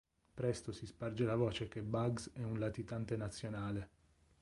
Presto 0.33 0.71
si 0.71 0.87
sparge 0.87 1.23
la 1.25 1.35
voce 1.35 1.67
che 1.67 1.83
Bugs 1.83 2.31
è 2.33 2.41
un 2.41 2.57
latitante 2.57 3.15
nazionale. 3.15 3.89